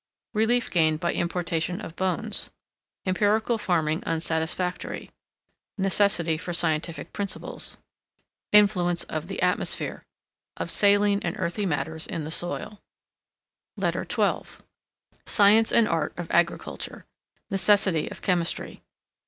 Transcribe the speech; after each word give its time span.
Relief 0.33 0.71
gained 0.71 0.99
by 0.99 1.13
importation 1.13 1.79
of 1.79 1.95
bones. 1.95 2.49
Empirical 3.05 3.59
farming 3.59 4.01
unsatisfactory. 4.03 5.11
Necessity 5.77 6.39
for 6.39 6.53
scientific 6.53 7.13
principles. 7.13 7.77
Influence 8.51 9.03
of 9.03 9.27
the 9.27 9.39
atmosphere. 9.43 10.03
Of 10.57 10.71
Saline 10.71 11.19
and 11.21 11.35
Earthy 11.37 11.67
matters 11.67 12.07
of 12.07 12.23
the 12.23 12.31
soil. 12.31 12.81
LETTER 13.77 14.07
XII 14.11 14.57
SCIENCE 15.27 15.71
AND 15.71 15.87
ART 15.87 16.15
OF 16.17 16.25
AGRICULTURE. 16.31 17.05
NECESSITY 17.51 18.09
OF 18.09 18.23
CHEMISTRY. 18.23 18.81